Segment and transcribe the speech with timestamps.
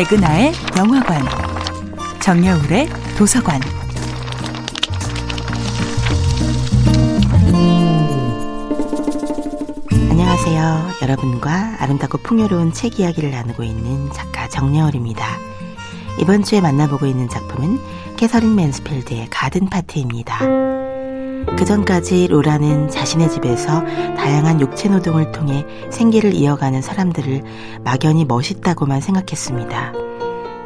[0.00, 1.22] 백은하의 영화관,
[2.20, 3.60] 정여울의 도서관.
[10.08, 10.92] 안녕하세요.
[11.02, 15.22] 여러분과 아름답고 풍요로운 책 이야기를 나누고 있는 작가 정여울입니다.
[16.18, 20.79] 이번 주에 만나보고 있는 작품은 캐서린 맨스필드의 가든 파티입니다.
[21.56, 23.84] 그 전까지 로라는 자신의 집에서
[24.16, 27.42] 다양한 육체 노동을 통해 생계를 이어가는 사람들을
[27.84, 29.92] 막연히 멋있다고만 생각했습니다.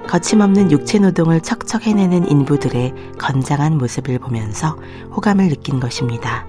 [0.09, 4.77] 거침없는 육체 노동을 척척 해내는 인부들의 건장한 모습을 보면서
[5.17, 6.47] 호감을 느낀 것입니다.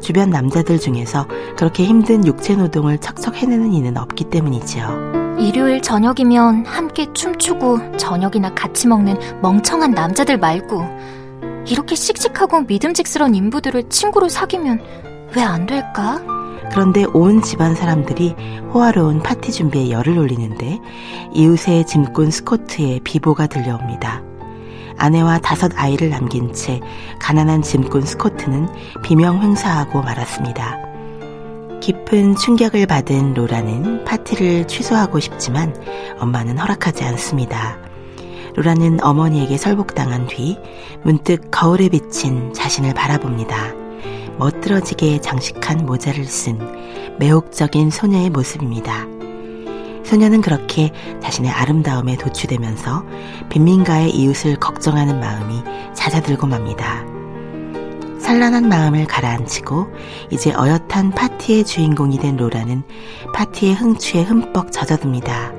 [0.00, 1.26] 주변 남자들 중에서
[1.56, 5.36] 그렇게 힘든 육체 노동을 척척 해내는 이는 없기 때문이지요.
[5.38, 10.84] 일요일 저녁이면 함께 춤추고 저녁이나 같이 먹는 멍청한 남자들 말고
[11.68, 14.80] 이렇게 씩씩하고 믿음직스러운 인부들을 친구로 사귀면
[15.36, 16.20] 왜 안 될까?
[16.70, 18.34] 그런데 온 집안 사람들이
[18.72, 20.78] 호화로운 파티 준비에 열을 올리는데
[21.34, 24.22] 이웃의 짐꾼 스코트의 비보가 들려옵니다.
[24.98, 26.80] 아내와 다섯 아이를 남긴 채
[27.20, 28.68] 가난한 짐꾼 스코트는
[29.02, 30.78] 비명 횡사하고 말았습니다.
[31.80, 35.74] 깊은 충격을 받은 로라는 파티를 취소하고 싶지만
[36.18, 37.78] 엄마는 허락하지 않습니다.
[38.56, 40.58] 로라는 어머니에게 설복당한 뒤
[41.02, 43.74] 문득 거울에 비친 자신을 바라봅니다.
[44.38, 46.58] 멋들어지게 장식한 모자를 쓴
[47.18, 49.06] 매혹적인 소녀의 모습입니다.
[50.04, 53.04] 소녀는 그렇게 자신의 아름다움에 도취되면서
[53.50, 55.62] 빈민가의 이웃을 걱정하는 마음이
[55.94, 57.04] 잦아들고 맙니다.
[58.18, 59.86] 산란한 마음을 가라앉히고
[60.30, 62.82] 이제 어엿한 파티의 주인공이 된 로라는
[63.34, 65.52] 파티의 흥취에 흠뻑 젖어듭니다.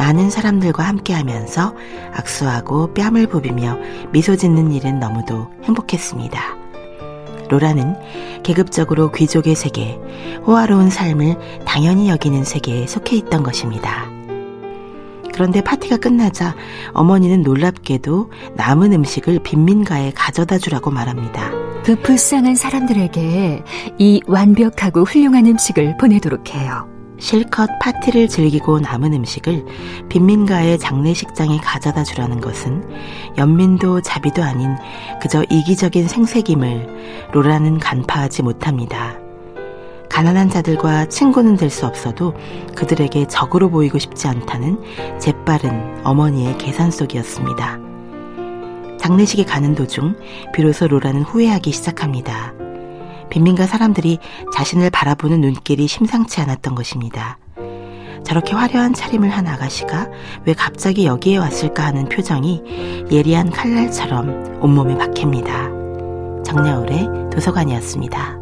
[0.00, 1.74] 많은 사람들과 함께 하면서
[2.14, 3.76] 악수하고 뺨을 부비며
[4.12, 6.40] 미소 짓는 일은 너무도 행복했습니다.
[7.50, 7.96] 로라는
[8.42, 10.00] 계급적으로 귀족의 세계,
[10.46, 14.06] 호화로운 삶을 당연히 여기는 세계에 속해 있던 것입니다.
[15.34, 16.54] 그런데 파티가 끝나자
[16.94, 21.50] 어머니는 놀랍게도 남은 음식을 빈민가에 가져다 주라고 말합니다.
[21.84, 23.64] 그 불쌍한 사람들에게
[23.98, 26.88] 이 완벽하고 훌륭한 음식을 보내도록 해요.
[27.20, 29.64] 실컷 파티를 즐기고 남은 음식을
[30.08, 32.82] 빈민가의 장례식장에 가져다 주라는 것은
[33.36, 34.74] 연민도 자비도 아닌
[35.20, 39.18] 그저 이기적인 생색임을 로라는 간파하지 못합니다.
[40.08, 42.34] 가난한 자들과 친구는 될 수 없어도
[42.74, 44.80] 그들에게 적으로 보이고 싶지 않다는
[45.20, 47.78] 재빠른 어머니의 계산 속이었습니다.
[48.98, 50.16] 장례식에 가는 도중
[50.52, 52.52] 비로소 로라는 후회하기 시작합니다.
[53.30, 54.18] 빈민가 사람들이
[54.52, 57.38] 자신을 바라보는 눈길이 심상치 않았던 것입니다.
[58.24, 60.08] 저렇게 화려한 차림을 한 아가씨가
[60.44, 65.70] 왜 갑자기 여기에 왔을까 하는 표정이 예리한 칼날처럼 온몸에 박힙니다.
[66.44, 68.39] 정야울의 도서관이었습니다.